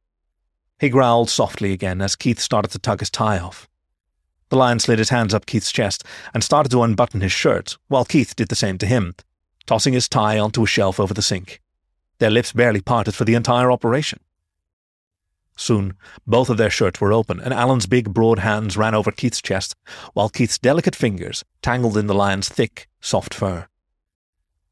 He 0.80 0.90
growled 0.90 1.30
softly 1.30 1.72
again 1.72 2.02
as 2.02 2.16
Keith 2.16 2.40
started 2.40 2.72
to 2.72 2.80
tug 2.80 3.00
his 3.00 3.10
tie 3.10 3.40
off. 3.40 3.70
The 4.50 4.58
lion 4.58 4.80
slid 4.80 5.00
his 5.00 5.10
hands 5.10 5.34
up 5.34 5.46
Keith's 5.46 5.72
chest 5.72 6.04
and 6.34 6.44
started 6.44 6.70
to 6.72 6.84
unbutton 6.84 7.22
his 7.22 7.32
shirt, 7.32 7.78
while 7.88 8.04
Keith 8.04 8.36
did 8.36 8.50
the 8.50 8.56
same 8.56 8.78
to 8.80 8.86
him, 8.86 9.16
tossing 9.66 9.94
his 9.94 10.10
tie 10.10 10.40
onto 10.40 10.64
a 10.64 10.68
shelf 10.68 11.00
over 11.00 11.14
the 11.14 11.22
sink. 11.22 11.62
Their 12.20 12.30
lips 12.30 12.52
barely 12.52 12.82
parted 12.82 13.16
for 13.16 13.26
the 13.26 13.36
entire 13.36 13.72
operation. 13.72 14.20
Soon, 15.56 15.94
both 16.26 16.50
of 16.50 16.58
their 16.58 16.70
shirts 16.70 17.00
were 17.00 17.14
open, 17.14 17.40
and 17.40 17.54
Alan's 17.54 17.86
big, 17.86 18.14
broad 18.14 18.40
hands 18.40 18.78
ran 18.78 18.96
over 18.96 19.12
Keith's 19.12 19.42
chest, 19.42 19.76
while 20.14 20.30
Keith's 20.30 20.58
delicate 20.58 20.96
fingers 20.96 21.44
tangled 21.62 21.98
in 21.98 22.08
the 22.08 22.16
lion's 22.16 22.50
thick, 22.50 22.88
soft 23.00 23.34
fur. 23.34 23.68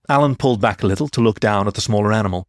Alan 0.07 0.35
pulled 0.35 0.61
back 0.61 0.81
a 0.81 0.87
little 0.87 1.07
to 1.09 1.21
look 1.21 1.39
down 1.39 1.67
at 1.67 1.75
the 1.75 1.81
smaller 1.81 2.11
animal. 2.11 2.47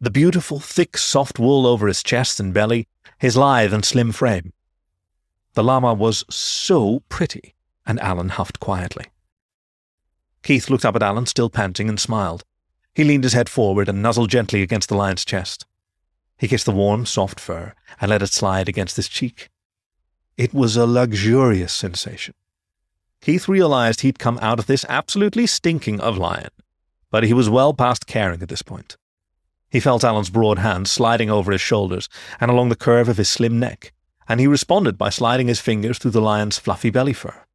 The 0.00 0.10
beautiful, 0.10 0.60
thick, 0.60 0.98
soft 0.98 1.38
wool 1.38 1.66
over 1.66 1.86
his 1.86 2.02
chest 2.02 2.38
and 2.38 2.52
belly, 2.52 2.88
his 3.18 3.36
lithe 3.36 3.72
and 3.72 3.84
slim 3.84 4.12
frame. 4.12 4.52
The 5.54 5.64
llama 5.64 5.94
was 5.94 6.24
so 6.28 7.02
pretty, 7.08 7.54
and 7.86 7.98
Alan 8.00 8.28
huffed 8.28 8.60
quietly. 8.60 9.06
Keith 10.46 10.70
looked 10.70 10.84
up 10.84 10.94
at 10.94 11.02
Alan, 11.02 11.26
still 11.26 11.50
panting, 11.50 11.88
and 11.88 11.98
smiled. 11.98 12.44
He 12.94 13.02
leaned 13.02 13.24
his 13.24 13.32
head 13.32 13.48
forward 13.48 13.88
and 13.88 14.00
nuzzled 14.00 14.30
gently 14.30 14.62
against 14.62 14.88
the 14.88 14.94
lion's 14.94 15.24
chest. 15.24 15.66
He 16.38 16.46
kissed 16.46 16.66
the 16.66 16.70
warm, 16.70 17.04
soft 17.04 17.40
fur 17.40 17.74
and 18.00 18.10
let 18.10 18.22
it 18.22 18.28
slide 18.28 18.68
against 18.68 18.94
his 18.94 19.08
cheek. 19.08 19.48
It 20.36 20.54
was 20.54 20.76
a 20.76 20.86
luxurious 20.86 21.72
sensation. 21.72 22.34
Keith 23.20 23.48
realized 23.48 24.02
he'd 24.02 24.20
come 24.20 24.38
out 24.40 24.60
of 24.60 24.66
this 24.66 24.86
absolutely 24.88 25.48
stinking 25.48 25.98
of 25.98 26.16
lion, 26.16 26.50
but 27.10 27.24
he 27.24 27.32
was 27.32 27.50
well 27.50 27.74
past 27.74 28.06
caring 28.06 28.40
at 28.40 28.48
this 28.48 28.62
point. 28.62 28.96
He 29.68 29.80
felt 29.80 30.04
Alan's 30.04 30.30
broad 30.30 30.60
hand 30.60 30.86
sliding 30.86 31.28
over 31.28 31.50
his 31.50 31.60
shoulders 31.60 32.08
and 32.38 32.52
along 32.52 32.68
the 32.68 32.76
curve 32.76 33.08
of 33.08 33.16
his 33.16 33.28
slim 33.28 33.58
neck, 33.58 33.92
and 34.28 34.38
he 34.38 34.46
responded 34.46 34.96
by 34.96 35.10
sliding 35.10 35.48
his 35.48 35.58
fingers 35.58 35.98
through 35.98 36.12
the 36.12 36.20
lion's 36.20 36.56
fluffy 36.56 36.90
belly 36.90 37.14
fur. 37.14 37.45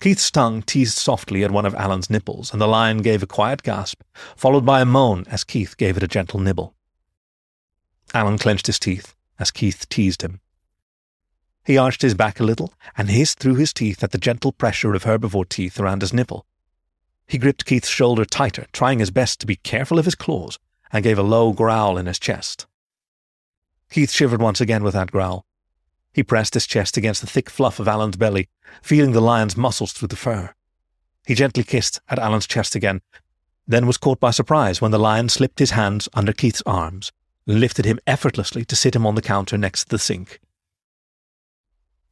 Keith's 0.00 0.30
tongue 0.30 0.62
teased 0.62 0.96
softly 0.96 1.44
at 1.44 1.50
one 1.50 1.66
of 1.66 1.74
Alan's 1.74 2.08
nipples, 2.08 2.52
and 2.52 2.60
the 2.60 2.66
lion 2.66 3.02
gave 3.02 3.22
a 3.22 3.26
quiet 3.26 3.62
gasp, 3.62 4.00
followed 4.34 4.64
by 4.64 4.80
a 4.80 4.86
moan 4.86 5.26
as 5.28 5.44
Keith 5.44 5.76
gave 5.76 5.98
it 5.98 6.02
a 6.02 6.08
gentle 6.08 6.40
nibble. 6.40 6.74
Alan 8.14 8.38
clenched 8.38 8.66
his 8.66 8.78
teeth 8.78 9.14
as 9.38 9.50
Keith 9.50 9.86
teased 9.90 10.22
him. 10.22 10.40
He 11.64 11.76
arched 11.76 12.00
his 12.00 12.14
back 12.14 12.40
a 12.40 12.44
little 12.44 12.72
and 12.96 13.10
hissed 13.10 13.38
through 13.38 13.56
his 13.56 13.74
teeth 13.74 14.02
at 14.02 14.10
the 14.10 14.18
gentle 14.18 14.52
pressure 14.52 14.94
of 14.94 15.04
herbivore 15.04 15.48
teeth 15.48 15.78
around 15.78 16.00
his 16.00 16.14
nipple, 16.14 16.46
He 17.26 17.38
gripped 17.38 17.66
Keith's 17.66 17.88
shoulder 17.88 18.24
tighter, 18.24 18.66
trying 18.72 18.98
his 18.98 19.10
best 19.10 19.38
to 19.40 19.46
be 19.46 19.56
careful 19.56 19.98
of 19.98 20.06
his 20.06 20.14
claws, 20.14 20.58
and 20.92 21.04
gave 21.04 21.18
a 21.18 21.22
low 21.22 21.52
growl 21.52 21.98
in 21.98 22.06
his 22.06 22.18
chest. 22.18 22.66
Keith 23.90 24.10
shivered 24.10 24.40
once 24.40 24.60
again 24.60 24.82
with 24.82 24.94
that 24.94 25.12
growl. 25.12 25.44
He 26.12 26.22
pressed 26.22 26.54
his 26.54 26.66
chest 26.66 26.96
against 26.96 27.20
the 27.20 27.26
thick 27.26 27.48
fluff 27.48 27.78
of 27.78 27.88
Alan's 27.88 28.16
belly, 28.16 28.48
feeling 28.82 29.12
the 29.12 29.20
lion's 29.20 29.56
muscles 29.56 29.92
through 29.92 30.08
the 30.08 30.16
fur. 30.16 30.54
He 31.26 31.34
gently 31.34 31.62
kissed 31.62 32.00
at 32.08 32.18
Alan's 32.18 32.46
chest 32.46 32.74
again, 32.74 33.00
then 33.66 33.86
was 33.86 33.98
caught 33.98 34.18
by 34.18 34.32
surprise 34.32 34.80
when 34.80 34.90
the 34.90 34.98
lion 34.98 35.28
slipped 35.28 35.60
his 35.60 35.70
hands 35.72 36.08
under 36.12 36.32
Keith's 36.32 36.62
arms 36.66 37.12
and 37.46 37.60
lifted 37.60 37.84
him 37.84 38.00
effortlessly 38.06 38.64
to 38.64 38.76
sit 38.76 38.96
him 38.96 39.06
on 39.06 39.14
the 39.14 39.22
counter 39.22 39.56
next 39.56 39.84
to 39.84 39.90
the 39.90 39.98
sink. 39.98 40.40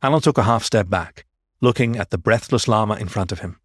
Alan 0.03 0.21
took 0.21 0.39
a 0.39 0.45
half 0.45 0.63
step 0.63 0.89
back, 0.89 1.27
looking 1.61 1.97
at 1.97 2.11
the 2.11 2.19
breathless 2.19 2.69
llama 2.69 2.95
in 2.95 3.09
front 3.09 3.33
of 3.33 3.41
him. 3.41 3.59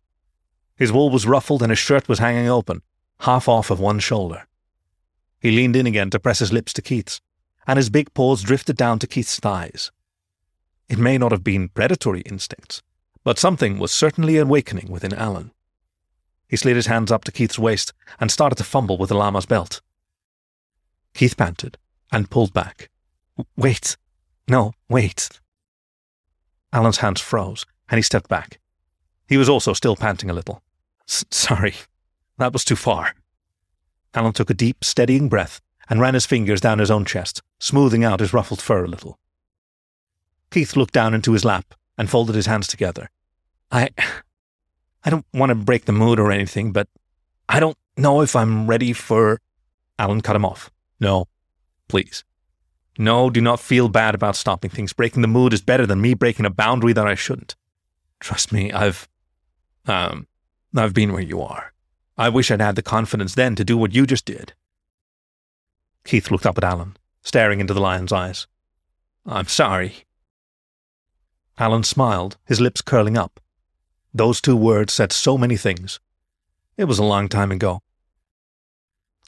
His 0.76 0.92
wool 0.92 1.12
was 1.12 1.28
ruffled 1.28 1.62
and 1.62 1.70
his 1.70 1.78
shirt 1.78 2.10
was 2.10 2.18
hanging 2.18 2.50
open, 2.50 2.82
half 3.20 3.48
off 3.48 3.70
of 3.70 3.80
one 3.80 4.00
shoulder. 4.00 4.48
He 5.40 5.52
leaned 5.52 5.76
in 5.76 5.86
again 5.86 6.10
to 6.10 6.20
press 6.20 6.40
his 6.40 6.52
lips 6.52 6.74
to 6.74 6.82
Keith's, 6.82 7.22
and 7.68 7.78
his 7.78 7.92
big 7.92 8.14
paws 8.14 8.42
drifted 8.42 8.76
down 8.76 8.98
to 9.00 9.08
Keith's 9.08 9.40
thighs. 9.40 9.92
It 10.94 11.00
may 11.00 11.18
not 11.18 11.32
have 11.32 11.44
been 11.44 11.70
predatory 11.70 12.22
instincts, 12.22 12.84
but 13.24 13.40
something 13.40 13.80
was 13.80 13.92
certainly 13.92 14.38
awakening 14.38 14.92
within 14.92 15.12
Alan. 15.12 15.50
He 16.48 16.56
slid 16.56 16.76
his 16.76 16.86
hands 16.86 17.12
up 17.12 17.24
to 17.24 17.32
Keith's 17.32 17.58
waist 17.58 17.94
and 18.20 18.30
started 18.30 18.58
to 18.58 18.64
fumble 18.64 19.00
with 19.00 19.10
the 19.10 19.16
llama's 19.16 19.48
belt. 19.48 19.82
Keith 21.16 21.36
panted 21.36 21.80
and 22.12 22.30
pulled 22.30 22.54
back. 22.54 22.92
Wait. 23.58 23.98
No, 24.48 24.74
wait. 24.88 25.40
Alan's 26.72 26.98
hands 26.98 27.22
froze, 27.22 27.66
and 27.90 27.98
he 27.98 28.04
stepped 28.04 28.30
back. 28.30 28.60
He 29.28 29.38
was 29.38 29.50
also 29.50 29.74
still 29.74 29.96
panting 29.96 30.30
a 30.30 30.34
little. 30.34 30.62
Sorry, 31.08 31.74
that 32.38 32.54
was 32.54 32.64
too 32.64 32.76
far. 32.76 33.16
Alan 34.14 34.34
took 34.34 34.52
a 34.52 34.54
deep, 34.54 34.84
steadying 34.84 35.28
breath 35.28 35.60
and 35.90 36.00
ran 36.00 36.14
his 36.14 36.28
fingers 36.28 36.62
down 36.62 36.78
his 36.78 36.92
own 36.92 37.04
chest, 37.04 37.42
smoothing 37.60 38.04
out 38.04 38.20
his 38.20 38.32
ruffled 38.32 38.62
fur 38.62 38.86
a 38.86 38.88
little. 38.88 39.18
Keith 40.54 40.76
looked 40.76 40.94
down 40.94 41.16
into 41.16 41.32
his 41.34 41.44
lap 41.44 41.74
and 41.98 42.08
folded 42.08 42.36
his 42.36 42.46
hands 42.46 42.68
together. 42.68 43.10
I. 43.72 43.90
I 45.04 45.10
don't 45.10 45.26
want 45.34 45.50
to 45.50 45.56
break 45.56 45.86
the 45.86 45.92
mood 45.92 46.20
or 46.20 46.32
anything, 46.32 46.72
but 46.72 46.88
I 47.50 47.60
don't 47.60 47.78
know 47.98 48.22
if 48.22 48.36
I'm 48.36 48.68
ready 48.68 48.94
for. 48.94 49.42
Alan 49.98 50.22
cut 50.22 50.36
him 50.36 50.46
off. 50.46 50.70
No, 51.00 51.26
please. 51.90 52.24
No, 53.00 53.32
do 53.32 53.42
not 53.42 53.60
feel 53.60 53.90
bad 53.90 54.14
about 54.14 54.36
stopping 54.36 54.70
things. 54.70 54.94
Breaking 54.94 55.24
the 55.24 55.28
mood 55.28 55.54
is 55.54 55.62
better 55.62 55.88
than 55.88 56.02
me 56.02 56.14
breaking 56.14 56.46
a 56.46 56.52
boundary 56.52 56.94
that 56.94 57.08
I 57.08 57.16
shouldn't. 57.16 57.56
Trust 58.20 58.54
me, 58.54 58.72
I've. 58.72 59.10
Um, 59.88 60.28
I've 60.76 60.94
been 60.94 61.14
where 61.14 61.22
you 61.24 61.42
are. 61.42 61.74
I 62.16 62.30
wish 62.30 62.52
I'd 62.52 62.62
had 62.62 62.76
the 62.76 62.84
confidence 62.84 63.34
then 63.34 63.56
to 63.56 63.66
do 63.66 63.76
what 63.76 63.96
you 63.96 64.06
just 64.06 64.26
did. 64.26 64.54
Keith 66.06 66.30
looked 66.30 66.46
up 66.46 66.60
at 66.60 66.64
Alan, 66.64 66.96
staring 67.24 67.60
into 67.60 67.74
the 67.74 67.82
lion's 67.82 68.14
eyes. 68.14 68.46
I'm 69.26 69.48
sorry. 69.48 70.06
Alan 71.58 71.84
smiled, 71.84 72.38
his 72.46 72.60
lips 72.60 72.82
curling 72.82 73.18
up. 73.18 73.40
Those 74.14 74.42
two 74.42 74.56
words 74.56 74.94
said 74.94 75.12
so 75.12 75.38
many 75.38 75.58
things. 75.58 76.00
It 76.78 76.86
was 76.86 77.00
a 77.00 77.04
long 77.04 77.30
time 77.30 77.52
ago. 77.52 77.82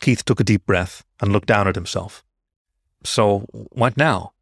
Keith 0.01 0.25
took 0.25 0.39
a 0.39 0.43
deep 0.43 0.65
breath 0.65 1.03
and 1.21 1.31
looked 1.31 1.47
down 1.47 1.67
at 1.67 1.75
himself. 1.75 2.23
So, 3.03 3.39
what 3.71 3.97
now? 3.97 4.33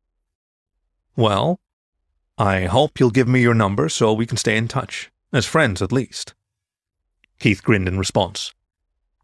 Well, 1.16 1.60
I 2.38 2.66
hope 2.66 3.00
you'll 3.00 3.12
give 3.12 3.28
me 3.28 3.42
your 3.42 3.54
number 3.54 3.90
so 3.90 4.14
we 4.14 4.26
can 4.26 4.38
stay 4.38 4.58
in 4.58 4.68
touch, 4.68 5.12
as 5.32 5.46
friends 5.46 5.82
at 5.82 5.92
least. 5.92 6.34
Keith 7.40 7.64
grinned 7.64 7.88
in 7.88 8.00
response. 8.00 8.54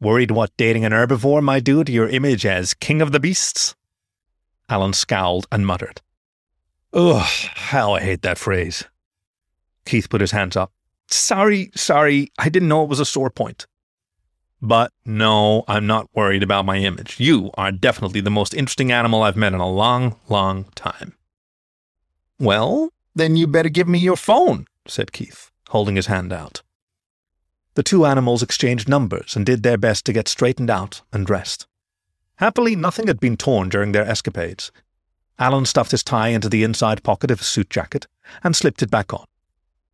Worried 0.02 0.32
what 0.32 0.56
dating 0.58 0.86
an 0.86 0.92
herbivore 0.92 1.42
might 1.42 1.64
do 1.64 1.84
to 1.84 1.92
your 1.92 2.08
image 2.08 2.46
as 2.46 2.74
king 2.74 3.02
of 3.02 3.12
the 3.12 3.20
beasts? 3.20 3.76
Alan 4.70 4.94
scowled 4.94 5.48
and 5.52 5.66
muttered. 5.66 6.02
Ugh, 6.94 7.28
how 7.54 7.94
I 7.94 8.02
hate 8.02 8.22
that 8.24 8.38
phrase. 8.38 8.84
Keith 9.86 10.10
put 10.10 10.22
his 10.22 10.32
hands 10.32 10.56
up. 10.56 10.72
Sorry, 11.10 11.72
sorry, 11.76 12.32
I 12.38 12.50
didn't 12.50 12.70
know 12.70 12.84
it 12.84 12.90
was 12.90 13.00
a 13.00 13.06
sore 13.06 13.30
point. 13.30 13.68
But 14.62 14.92
no, 15.06 15.64
I'm 15.68 15.88
not 15.88 16.10
worried 16.14 16.44
about 16.44 16.66
my 16.66 16.78
image. 16.78 17.20
You 17.20 17.52
are 17.54 17.72
definitely 17.72 18.22
the 18.22 18.30
most 18.30 18.54
interesting 18.54 18.92
animal 18.92 19.24
I've 19.24 19.38
met 19.38 19.54
in 19.54 19.60
a 19.60 19.70
long, 19.70 20.18
long 20.28 20.66
time. 20.76 21.16
Well, 22.40 22.90
then 23.16 23.36
you 23.36 23.48
better 23.48 23.70
give 23.70 23.88
me 23.88 24.00
your 24.00 24.18
phone, 24.18 24.66
said 24.88 25.12
Keith, 25.12 25.52
holding 25.70 25.96
his 25.96 26.08
hand 26.08 26.34
out. 26.34 26.62
The 27.76 27.84
two 27.84 28.06
animals 28.06 28.44
exchanged 28.44 28.90
numbers 28.90 29.36
and 29.36 29.46
did 29.46 29.64
their 29.64 29.78
best 29.78 30.06
to 30.06 30.14
get 30.14 30.28
straightened 30.28 30.70
out 30.70 31.02
and 31.14 31.26
dressed. 31.26 31.68
Happily, 32.36 32.76
nothing 32.76 33.08
had 33.08 33.20
been 33.20 33.38
torn 33.38 33.70
during 33.70 33.92
their 33.92 34.06
escapades. 34.06 34.72
Alan 35.40 35.66
stuffed 35.66 35.92
his 35.92 36.04
tie 36.04 36.28
into 36.28 36.50
the 36.50 36.64
inside 36.64 37.02
pocket 37.02 37.32
of 37.32 37.40
his 37.40 37.48
suit 37.48 37.70
jacket 37.70 38.08
and 38.44 38.56
slipped 38.56 38.84
it 38.84 38.92
back 38.92 39.14
on, 39.14 39.26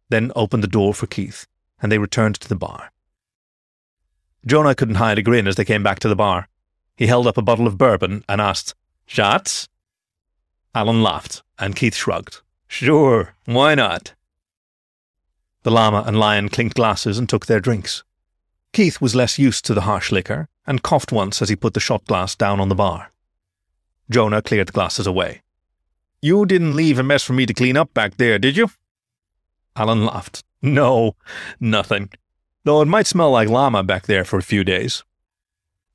then 0.10 0.32
opened 0.36 0.64
the 0.64 0.68
door 0.68 0.94
for 0.94 1.06
Keith, 1.06 1.46
and 1.80 1.92
they 1.92 2.00
returned 2.00 2.36
to 2.36 2.50
the 2.50 2.56
bar. 2.56 2.92
Jonah 4.46 4.76
couldn't 4.76 4.96
hide 4.96 5.20
a 5.20 5.22
grin 5.22 5.48
as 5.48 5.56
they 5.56 5.66
came 5.66 5.84
back 5.84 6.00
to 6.00 6.10
the 6.10 6.16
bar. 6.16 6.48
He 6.98 7.08
held 7.08 7.28
up 7.28 7.38
a 7.38 7.44
bottle 7.44 7.68
of 7.68 7.78
bourbon 7.78 8.24
and 8.28 8.42
asked, 8.42 8.74
Shots? 9.06 9.68
Alan 10.74 11.04
laughed, 11.04 11.44
and 11.60 11.76
Keith 11.76 11.96
shrugged. 11.96 12.42
Sure, 12.68 13.36
why 13.46 13.76
not? 13.76 14.14
The 15.64 15.72
llama 15.72 16.04
and 16.06 16.20
lion 16.20 16.50
clinked 16.50 16.76
glasses 16.76 17.18
and 17.18 17.30
took 17.30 17.46
their 17.46 17.60
drinks. 17.60 18.04
Keith 18.74 19.00
was 19.00 19.16
less 19.16 19.40
used 19.40 19.66
to 19.66 19.74
the 19.74 19.82
harsh 19.82 20.12
liquor 20.12 20.48
and 20.68 20.84
coughed 20.84 21.12
once 21.12 21.42
as 21.42 21.50
he 21.50 21.56
put 21.56 21.74
the 21.74 21.80
shot 21.80 22.06
glass 22.06 22.36
down 22.36 22.60
on 22.60 22.70
the 22.70 22.76
bar. 22.76 23.12
Jonah 24.10 24.42
cleared 24.42 24.68
the 24.68 24.74
glasses 24.74 25.08
away. 25.08 25.42
You 26.22 26.46
didn't 26.46 26.76
leave 26.76 27.00
a 27.00 27.04
mess 27.04 27.24
for 27.24 27.34
me 27.34 27.46
to 27.46 27.54
clean 27.54 27.78
up 27.78 27.94
back 27.94 28.18
there, 28.18 28.40
did 28.40 28.58
you? 28.58 28.70
Alan 29.76 30.06
laughed. 30.06 30.44
No, 30.62 31.16
nothing 31.60 32.10
though 32.66 32.82
it 32.82 32.88
might 32.88 33.08
smell 33.08 33.32
like 33.32 33.48
llama 33.48 33.84
back 33.84 34.08
there 34.08 34.26
for 34.26 34.38
a 34.38 34.44
few 34.44 34.64
days. 34.66 35.04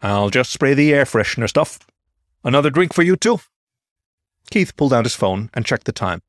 I'll 0.00 0.31
just 0.31 0.50
spray 0.50 0.73
the 0.73 0.95
air 0.95 1.05
freshener 1.05 1.49
stuff. 1.49 1.81
Another 2.43 2.71
drink 2.71 2.95
for 2.95 3.02
you, 3.02 3.17
too? 3.17 3.40
Keith 4.50 4.75
pulled 4.76 4.95
out 4.95 5.05
his 5.05 5.14
phone 5.14 5.50
and 5.52 5.67
checked 5.67 5.85
the 5.85 5.93
time. 5.93 6.23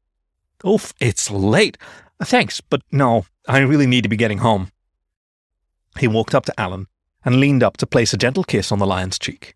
Oof, 0.68 0.94
it's 1.00 1.32
late. 1.32 1.78
Thanks, 2.22 2.60
but 2.60 2.82
no, 2.92 3.26
I 3.48 3.60
really 3.60 3.88
need 3.88 4.02
to 4.04 4.10
be 4.10 4.18
getting 4.18 4.40
home. 4.40 4.72
He 5.98 6.08
walked 6.08 6.36
up 6.36 6.46
to 6.46 6.60
Alan 6.60 6.88
and 7.24 7.40
leaned 7.40 7.64
up 7.64 7.78
to 7.78 7.88
place 7.88 8.14
a 8.14 8.18
gentle 8.18 8.44
kiss 8.44 8.72
on 8.72 8.80
the 8.80 8.86
lion's 8.86 9.18
cheek. 9.18 9.56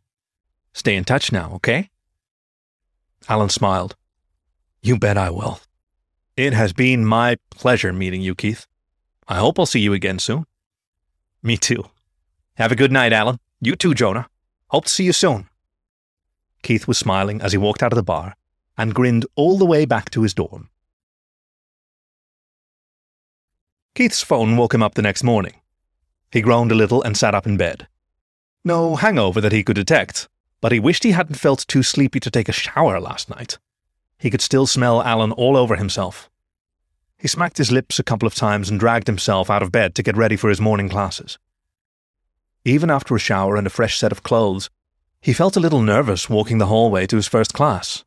Stay 0.74 0.96
in 0.96 1.04
touch 1.04 1.32
now, 1.32 1.52
okay? 1.56 1.90
Alan 3.28 3.50
smiled. 3.50 3.96
You 4.82 4.98
bet 4.98 5.18
I 5.18 5.30
will. 5.30 5.60
It 6.38 6.54
has 6.54 6.74
been 6.74 7.06
my 7.06 7.38
pleasure 7.50 7.94
meeting 7.94 8.22
you, 8.22 8.36
Keith. 8.36 8.68
I 9.28 9.38
hope 9.38 9.58
I'll 9.58 9.66
see 9.66 9.80
you 9.80 9.94
again 9.94 10.20
soon. 10.20 10.46
Me 11.42 11.58
too. 11.58 11.86
Have 12.56 12.72
a 12.72 12.76
good 12.76 12.92
night, 12.92 13.14
Alan. 13.14 13.40
You 13.62 13.76
too, 13.76 13.94
Jonah. 13.94 14.28
Hope 14.68 14.86
to 14.86 14.92
see 14.92 15.06
you 15.06 15.14
soon. 15.14 15.48
Keith 16.62 16.88
was 16.88 16.98
smiling 16.98 17.42
as 17.42 17.52
he 17.52 17.58
walked 17.58 17.82
out 17.82 17.94
of 17.94 17.98
the 17.98 18.04
bar 18.04 18.36
and 18.78 18.94
grinned 18.94 19.26
all 19.36 19.58
the 19.58 19.66
way 19.66 19.86
back 19.86 20.10
to 20.12 20.22
his 20.24 20.34
dorm. 20.34 20.70
Keith's 23.96 24.22
phone 24.22 24.58
woke 24.58 24.74
him 24.74 24.84
up 24.84 24.96
the 24.96 25.02
next 25.02 25.24
morning. 25.24 25.54
He 26.32 26.42
groaned 26.42 26.72
a 26.72 26.76
little 26.76 27.02
and 27.02 27.16
sat 27.16 27.34
up 27.34 27.46
in 27.46 27.56
bed. 27.56 27.88
No 28.64 28.96
hangover 28.96 29.40
that 29.40 29.54
he 29.54 29.64
could 29.64 29.76
detect, 29.76 30.28
but 30.62 30.72
he 30.72 30.80
wished 30.80 31.04
he 31.04 31.12
hadn't 31.12 31.36
felt 31.36 31.68
too 31.68 31.84
sleepy 31.84 32.20
to 32.20 32.32
take 32.32 32.50
a 32.50 32.54
shower 32.54 33.00
last 33.00 33.30
night. 33.30 33.58
He 34.18 34.30
could 34.30 34.42
still 34.42 34.68
smell 34.68 35.02
Alan 35.02 35.32
all 35.32 35.58
over 35.58 35.76
himself. 35.76 36.30
He 37.18 37.28
smacked 37.28 37.58
his 37.58 37.72
lips 37.72 38.00
a 38.00 38.04
couple 38.04 38.28
of 38.28 38.36
times 38.36 38.70
and 38.70 38.80
dragged 38.80 39.08
himself 39.08 39.50
out 39.50 39.64
of 39.64 39.72
bed 39.72 39.96
to 39.96 40.04
get 40.04 40.18
ready 40.18 40.36
for 40.36 40.50
his 40.50 40.62
morning 40.62 40.90
classes. 40.90 41.38
Even 42.64 42.90
after 42.90 43.16
a 43.16 43.20
shower 43.20 43.56
and 43.56 43.68
a 43.68 43.70
fresh 43.70 43.98
set 43.98 44.12
of 44.12 44.24
clothes, 44.24 44.70
he 45.22 45.34
felt 45.34 45.56
a 45.56 45.60
little 45.60 45.82
nervous 45.82 46.30
walking 46.30 46.58
the 46.58 46.68
hallway 46.68 47.08
to 47.08 47.16
his 47.16 47.28
first 47.28 47.54
class. 47.54 48.04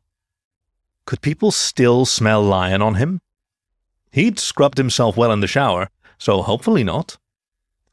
Could 1.05 1.21
people 1.21 1.51
still 1.51 2.05
smell 2.05 2.41
lion 2.41 2.81
on 2.81 2.95
him? 2.95 3.21
He'd 4.11 4.39
scrubbed 4.39 4.77
himself 4.77 5.17
well 5.17 5.31
in 5.31 5.39
the 5.39 5.47
shower, 5.47 5.89
so 6.17 6.41
hopefully 6.41 6.83
not. 6.83 7.17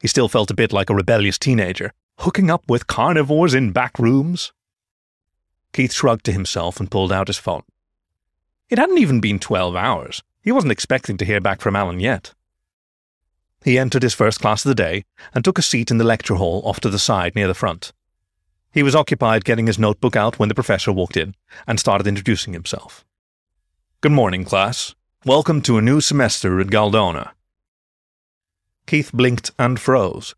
He 0.00 0.08
still 0.08 0.28
felt 0.28 0.50
a 0.50 0.54
bit 0.54 0.72
like 0.72 0.90
a 0.90 0.94
rebellious 0.94 1.38
teenager, 1.38 1.92
hooking 2.18 2.50
up 2.50 2.62
with 2.68 2.86
carnivores 2.86 3.54
in 3.54 3.72
back 3.72 3.98
rooms. 3.98 4.52
Keith 5.72 5.92
shrugged 5.92 6.24
to 6.24 6.32
himself 6.32 6.80
and 6.80 6.90
pulled 6.90 7.12
out 7.12 7.28
his 7.28 7.38
phone. 7.38 7.62
It 8.68 8.78
hadn't 8.78 8.98
even 8.98 9.20
been 9.20 9.38
twelve 9.38 9.76
hours. 9.76 10.22
He 10.42 10.52
wasn't 10.52 10.72
expecting 10.72 11.16
to 11.18 11.24
hear 11.24 11.40
back 11.40 11.60
from 11.60 11.76
Alan 11.76 12.00
yet. 12.00 12.32
He 13.64 13.78
entered 13.78 14.02
his 14.02 14.14
first 14.14 14.40
class 14.40 14.64
of 14.64 14.68
the 14.68 14.74
day 14.74 15.04
and 15.34 15.44
took 15.44 15.58
a 15.58 15.62
seat 15.62 15.90
in 15.90 15.98
the 15.98 16.04
lecture 16.04 16.36
hall 16.36 16.62
off 16.64 16.80
to 16.80 16.88
the 16.88 16.98
side 16.98 17.34
near 17.34 17.48
the 17.48 17.54
front. 17.54 17.92
He 18.72 18.82
was 18.82 18.94
occupied 18.94 19.44
getting 19.44 19.66
his 19.66 19.78
notebook 19.78 20.16
out 20.16 20.38
when 20.38 20.48
the 20.48 20.54
professor 20.54 20.92
walked 20.92 21.16
in 21.16 21.34
and 21.66 21.80
started 21.80 22.06
introducing 22.06 22.52
himself. 22.52 23.04
Good 24.00 24.12
morning, 24.12 24.44
class. 24.44 24.94
Welcome 25.24 25.62
to 25.62 25.78
a 25.78 25.82
new 25.82 26.00
semester 26.00 26.60
at 26.60 26.68
Galdona. 26.68 27.32
Keith 28.86 29.10
blinked 29.12 29.50
and 29.58 29.80
froze. 29.80 30.34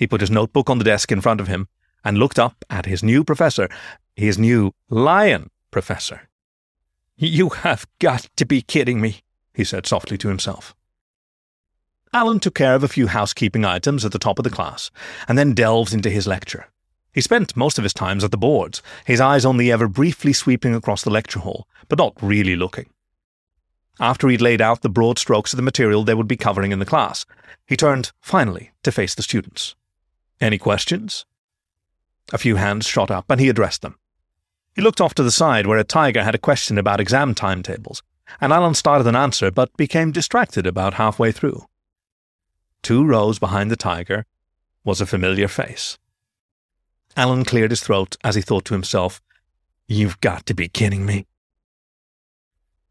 He 0.00 0.06
put 0.06 0.22
his 0.22 0.30
notebook 0.30 0.70
on 0.70 0.78
the 0.78 0.84
desk 0.84 1.12
in 1.12 1.20
front 1.20 1.42
of 1.42 1.46
him 1.46 1.68
and 2.02 2.16
looked 2.16 2.38
up 2.38 2.64
at 2.70 2.86
his 2.86 3.02
new 3.02 3.22
professor, 3.22 3.68
his 4.16 4.38
new 4.38 4.72
lion 4.88 5.50
professor. 5.70 6.22
You 7.18 7.50
have 7.50 7.86
got 7.98 8.26
to 8.36 8.46
be 8.46 8.62
kidding 8.62 9.02
me, 9.02 9.20
he 9.52 9.62
said 9.62 9.86
softly 9.86 10.16
to 10.16 10.28
himself. 10.28 10.74
Alan 12.14 12.40
took 12.40 12.54
care 12.54 12.74
of 12.74 12.82
a 12.82 12.88
few 12.88 13.08
housekeeping 13.08 13.66
items 13.66 14.02
at 14.06 14.12
the 14.12 14.18
top 14.18 14.38
of 14.38 14.42
the 14.44 14.48
class, 14.48 14.90
and 15.28 15.36
then 15.36 15.52
delved 15.52 15.92
into 15.92 16.08
his 16.08 16.26
lecture. 16.26 16.68
He 17.12 17.20
spent 17.20 17.54
most 17.54 17.76
of 17.76 17.84
his 17.84 17.92
times 17.92 18.24
at 18.24 18.30
the 18.30 18.38
boards, 18.38 18.82
his 19.04 19.20
eyes 19.20 19.44
only 19.44 19.70
ever 19.70 19.86
briefly 19.86 20.32
sweeping 20.32 20.74
across 20.74 21.02
the 21.02 21.10
lecture 21.10 21.40
hall, 21.40 21.68
but 21.90 21.98
not 21.98 22.14
really 22.22 22.56
looking. 22.56 22.88
After 24.00 24.28
he'd 24.28 24.40
laid 24.40 24.62
out 24.62 24.80
the 24.80 24.88
broad 24.88 25.18
strokes 25.18 25.52
of 25.52 25.58
the 25.58 25.62
material 25.62 26.04
they 26.04 26.14
would 26.14 26.26
be 26.26 26.38
covering 26.38 26.72
in 26.72 26.78
the 26.78 26.86
class, 26.86 27.26
he 27.66 27.76
turned, 27.76 28.12
finally, 28.22 28.70
to 28.82 28.90
face 28.90 29.14
the 29.14 29.22
students. 29.22 29.74
Any 30.40 30.58
questions? 30.58 31.26
A 32.32 32.38
few 32.38 32.56
hands 32.56 32.86
shot 32.86 33.10
up, 33.10 33.26
and 33.28 33.40
he 33.40 33.48
addressed 33.48 33.82
them. 33.82 33.98
He 34.74 34.82
looked 34.82 35.00
off 35.00 35.14
to 35.14 35.22
the 35.22 35.30
side 35.30 35.66
where 35.66 35.78
a 35.78 35.84
tiger 35.84 36.22
had 36.22 36.34
a 36.34 36.38
question 36.38 36.78
about 36.78 37.00
exam 37.00 37.34
timetables, 37.34 38.02
and 38.40 38.52
Alan 38.52 38.74
started 38.74 39.06
an 39.06 39.16
answer 39.16 39.50
but 39.50 39.76
became 39.76 40.12
distracted 40.12 40.66
about 40.66 40.94
halfway 40.94 41.32
through. 41.32 41.66
Two 42.82 43.04
rows 43.04 43.38
behind 43.38 43.70
the 43.70 43.76
tiger 43.76 44.24
was 44.84 45.00
a 45.00 45.06
familiar 45.06 45.48
face. 45.48 45.98
Alan 47.16 47.44
cleared 47.44 47.70
his 47.70 47.82
throat 47.82 48.16
as 48.22 48.36
he 48.36 48.42
thought 48.42 48.64
to 48.66 48.74
himself, 48.74 49.20
You've 49.88 50.20
got 50.20 50.46
to 50.46 50.54
be 50.54 50.68
kidding 50.68 51.04
me. 51.04 51.26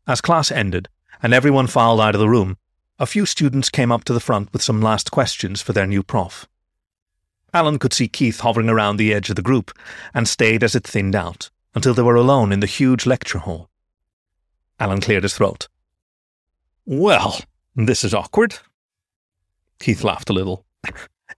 As 0.05 0.21
class 0.21 0.51
ended 0.51 0.89
and 1.23 1.33
everyone 1.33 1.67
filed 1.67 2.01
out 2.01 2.15
of 2.15 2.19
the 2.19 2.29
room, 2.29 2.57
a 2.99 3.05
few 3.05 3.25
students 3.25 3.69
came 3.69 3.91
up 3.91 4.03
to 4.03 4.13
the 4.13 4.19
front 4.19 4.51
with 4.51 4.61
some 4.61 4.81
last 4.81 5.09
questions 5.11 5.61
for 5.61 5.71
their 5.71 5.87
new 5.87 6.03
prof. 6.03 6.47
Alan 7.53 7.79
could 7.79 7.93
see 7.93 8.07
Keith 8.07 8.39
hovering 8.41 8.69
around 8.69 8.97
the 8.97 9.13
edge 9.13 9.29
of 9.29 9.35
the 9.35 9.41
group 9.41 9.71
and 10.13 10.27
stayed 10.27 10.63
as 10.63 10.75
it 10.75 10.85
thinned 10.85 11.15
out 11.15 11.49
until 11.75 11.93
they 11.93 12.01
were 12.01 12.15
alone 12.15 12.51
in 12.51 12.59
the 12.59 12.67
huge 12.67 13.05
lecture 13.05 13.39
hall. 13.39 13.69
Alan 14.79 15.01
cleared 15.01 15.23
his 15.23 15.35
throat. 15.35 15.67
Well, 16.85 17.39
this 17.75 18.03
is 18.03 18.13
awkward. 18.13 18.57
Keith 19.79 20.03
laughed 20.03 20.29
a 20.29 20.33
little. 20.33 20.65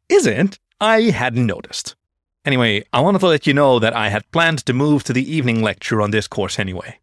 Isn't? 0.10 0.60
I 0.80 1.01
hadn't 1.12 1.46
noticed. 1.46 1.96
Anyway, 2.44 2.84
I 2.91 3.01
wanted 3.01 3.20
to 3.20 3.27
let 3.27 3.46
you 3.46 3.53
know 3.53 3.77
that 3.80 3.96
I 3.96 4.10
had 4.10 4.30
planned 4.32 4.65
to 4.65 4.74
move 4.74 5.03
to 5.03 5.13
the 5.13 5.32
evening 5.32 5.62
lecture 5.62 6.01
on 6.01 6.12
this 6.12 6.27
course 6.27 6.58
anyway. 6.58 7.00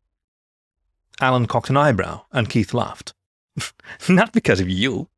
Alan 1.20 1.46
cocked 1.46 1.70
an 1.70 1.76
eyebrow, 1.76 2.22
and 2.32 2.48
Keith 2.48 2.74
laughed. 2.74 3.14
Not 4.08 4.32
because 4.32 4.60
of 4.60 4.68
you. 4.68 5.08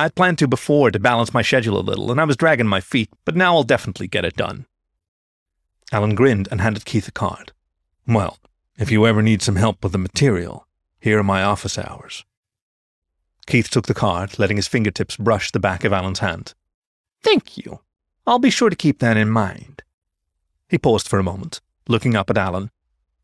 I'd 0.00 0.14
planned 0.14 0.38
to 0.38 0.48
before 0.48 0.90
to 0.90 0.98
balance 0.98 1.34
my 1.34 1.42
schedule 1.42 1.78
a 1.78 1.80
little, 1.80 2.10
and 2.10 2.18
I 2.18 2.24
was 2.24 2.36
dragging 2.36 2.66
my 2.66 2.80
feet, 2.80 3.10
but 3.26 3.36
now 3.36 3.54
I'll 3.54 3.64
definitely 3.64 4.08
get 4.08 4.24
it 4.24 4.34
done. 4.34 4.66
Alan 5.92 6.14
grinned 6.14 6.48
and 6.50 6.62
handed 6.62 6.86
Keith 6.86 7.06
a 7.08 7.12
card. 7.12 7.52
Well, 8.06 8.38
if 8.78 8.90
you 8.90 9.06
ever 9.06 9.20
need 9.20 9.42
some 9.42 9.56
help 9.56 9.82
with 9.82 9.92
the 9.92 9.98
material, 9.98 10.66
here 11.00 11.18
are 11.18 11.24
my 11.24 11.42
office 11.42 11.76
hours. 11.76 12.24
Keith 13.46 13.68
took 13.68 13.86
the 13.88 13.94
card, 13.94 14.38
letting 14.38 14.56
his 14.56 14.68
fingertips 14.68 15.18
brush 15.18 15.50
the 15.50 15.60
back 15.60 15.84
of 15.84 15.92
Alan's 15.92 16.20
hand. 16.20 16.54
Thank 17.22 17.58
you. 17.58 17.80
I'll 18.26 18.38
be 18.38 18.50
sure 18.50 18.70
to 18.70 18.76
keep 18.76 19.00
that 19.00 19.18
in 19.18 19.28
mind. 19.28 19.82
He 20.68 20.78
paused 20.78 21.08
for 21.08 21.18
a 21.18 21.24
moment, 21.24 21.60
looking 21.88 22.16
up 22.16 22.30
at 22.30 22.38
Alan, 22.38 22.70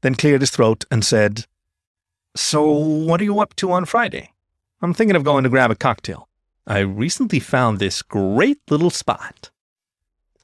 then 0.03 0.15
cleared 0.15 0.43
his 0.43 0.51
throat 0.51 0.85
and 0.91 1.05
said, 1.05 1.47
So, 2.35 2.71
what 2.71 3.21
are 3.23 3.25
you 3.25 3.41
up 3.41 3.57
to 3.57 3.73
on 3.73 3.87
Friday? 3.87 4.33
I'm 4.83 4.93
thinking 4.93 5.17
of 5.17 5.25
going 5.25 5.45
to 5.45 5.51
grab 5.51 5.71
a 5.71 5.75
cocktail. 5.75 6.26
I 6.67 6.81
recently 6.81 7.39
found 7.39 7.79
this 7.79 8.03
great 8.03 8.59
little 8.69 8.91
spot. 8.91 9.51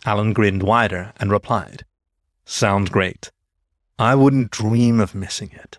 Alan 0.04 0.32
grinned 0.32 0.62
wider 0.62 1.12
and 1.16 1.32
replied, 1.32 1.84
Sounds 2.44 2.90
great. 2.90 3.32
I 3.98 4.14
wouldn't 4.14 4.52
dream 4.52 5.00
of 5.00 5.16
missing 5.16 5.50
it. 5.52 5.78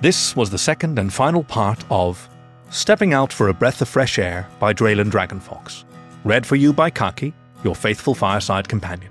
This 0.00 0.34
was 0.34 0.50
the 0.50 0.58
second 0.58 0.98
and 0.98 1.12
final 1.12 1.44
part 1.44 1.84
of 1.90 2.28
Stepping 2.70 3.12
Out 3.12 3.32
for 3.32 3.48
a 3.48 3.54
Breath 3.54 3.82
of 3.82 3.88
Fresh 3.88 4.18
Air 4.18 4.48
by 4.58 4.72
Dralen 4.72 5.10
Dragonfox, 5.10 5.84
read 6.24 6.46
for 6.46 6.56
you 6.56 6.72
by 6.72 6.88
Khaki, 6.88 7.34
your 7.62 7.74
faithful 7.74 8.14
fireside 8.14 8.68
companion. 8.68 9.10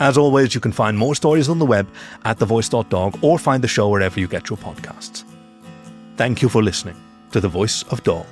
As 0.00 0.18
always, 0.18 0.54
you 0.54 0.60
can 0.60 0.72
find 0.72 0.96
more 0.96 1.14
stories 1.14 1.48
on 1.48 1.58
the 1.58 1.66
web 1.66 1.86
at 2.24 2.38
thevoice.dog 2.38 3.18
or 3.22 3.38
find 3.38 3.62
the 3.62 3.68
show 3.68 3.88
wherever 3.88 4.18
you 4.18 4.28
get 4.28 4.50
your 4.50 4.58
podcasts. 4.58 5.24
Thank 6.16 6.40
you 6.40 6.48
for 6.48 6.62
listening 6.62 6.96
to 7.32 7.40
The 7.40 7.48
Voice 7.48 7.82
of 7.90 8.02
Dog. 8.02 8.26